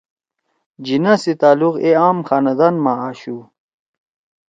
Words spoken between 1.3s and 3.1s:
تعلق اے عام خاندان ما